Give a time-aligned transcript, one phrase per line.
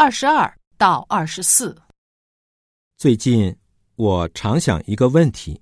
[0.00, 1.76] 二十二到二十四，
[2.96, 3.56] 最近
[3.96, 5.60] 我常想一个问题，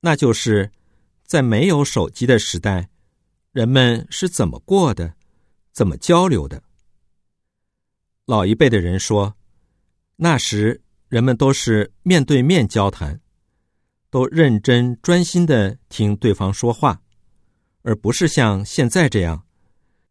[0.00, 0.70] 那就是
[1.24, 2.90] 在没有手机的时代，
[3.50, 5.14] 人们是怎么过的，
[5.72, 6.62] 怎么交流的？
[8.26, 9.34] 老一辈的人说，
[10.16, 13.18] 那时人们都是面对面交谈，
[14.10, 17.00] 都认真专心的听对方说话，
[17.80, 19.46] 而不是像现在这样，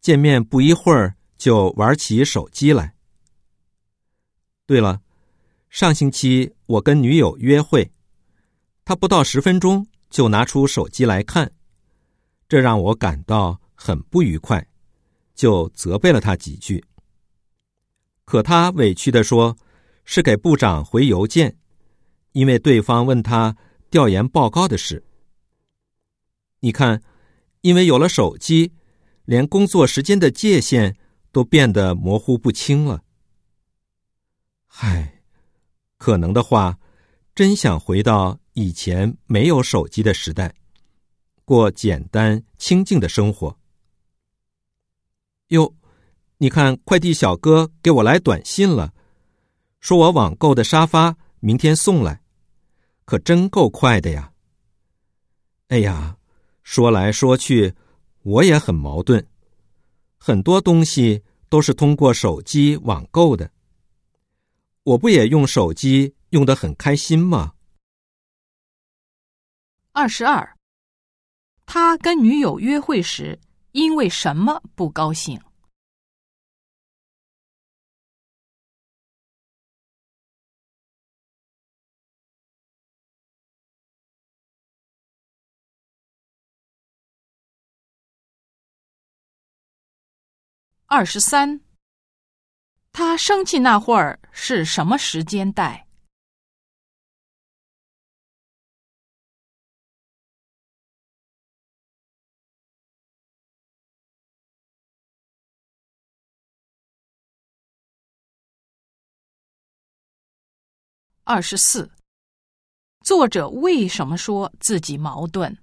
[0.00, 2.91] 见面不一会儿就玩起手机来。
[4.66, 5.00] 对了，
[5.68, 7.90] 上星期我跟女友约会，
[8.84, 11.50] 她不到十分钟就拿出手机来看，
[12.48, 14.66] 这让我感到很不愉快，
[15.34, 16.84] 就责备了她几句。
[18.24, 19.56] 可她委屈的说，
[20.04, 21.56] 是给部长回邮件，
[22.32, 23.56] 因为对方问她
[23.90, 25.04] 调研报告的事。
[26.60, 27.02] 你看，
[27.62, 28.72] 因为有了手机，
[29.24, 30.96] 连工作时间的界限
[31.32, 33.02] 都变得模糊不清了。
[34.78, 35.22] 唉，
[35.98, 36.78] 可能的话，
[37.34, 40.54] 真想回到以前没有手机的时代，
[41.44, 43.56] 过简单清静的生活。
[45.48, 45.74] 哟，
[46.38, 48.92] 你看，快递小哥给我来短信了，
[49.80, 52.22] 说我网购的沙发明天送来，
[53.04, 54.32] 可真够快的呀！
[55.68, 56.16] 哎呀，
[56.62, 57.74] 说来说去，
[58.22, 59.26] 我也很矛盾，
[60.16, 63.50] 很多东西都是通过手机网购的。
[64.84, 67.54] 我不也用手机用得很开心吗？
[69.92, 70.56] 二十二，
[71.66, 73.38] 他跟女友约会时
[73.70, 75.40] 因为什么不高兴？
[90.86, 91.60] 二十三。
[92.92, 95.86] 他生气那会儿是什么时间带？
[111.24, 111.90] 二十四。
[113.04, 115.56] 作者为什么说自己矛盾？